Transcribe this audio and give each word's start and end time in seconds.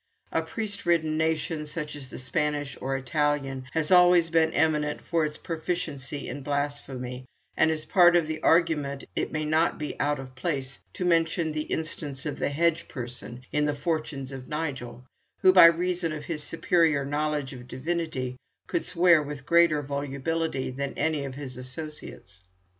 A 0.31 0.41
priest 0.41 0.87
ridden 0.87 1.15
nation, 1.15 1.67
such 1.67 1.95
as 1.95 2.09
the 2.09 2.17
Spanish 2.17 2.75
or 2.81 2.97
Italian, 2.97 3.65
has 3.73 3.91
always 3.91 4.31
been 4.31 4.51
eminent 4.51 5.01
for 5.01 5.23
its 5.25 5.37
proficiency 5.37 6.27
in 6.27 6.41
blasphemy; 6.41 7.25
and 7.55 7.69
as 7.69 7.85
part 7.85 8.15
of 8.15 8.25
the 8.25 8.41
argument 8.41 9.03
it 9.15 9.31
may 9.31 9.45
not 9.45 9.77
be 9.77 9.99
out 9.99 10.17
of 10.17 10.33
place 10.33 10.79
to 10.93 11.05
mention 11.05 11.51
the 11.51 11.65
instance 11.69 12.25
of 12.25 12.39
the 12.39 12.49
hedge 12.49 12.87
parson 12.87 13.43
in 13.51 13.65
the 13.65 13.75
'Fortunes 13.75 14.31
of 14.31 14.47
Nigel,' 14.47 15.05
who, 15.43 15.53
by 15.53 15.65
reason 15.65 16.11
of 16.11 16.25
his 16.25 16.41
superior 16.43 17.05
knowledge 17.05 17.53
of 17.53 17.67
divinity, 17.67 18.37
could 18.65 18.83
swear 18.83 19.21
with 19.21 19.45
greater 19.45 19.83
volubility 19.83 20.71
than 20.71 20.95
any 20.95 21.25
of 21.25 21.35
his 21.35 21.57
associates. 21.57 22.41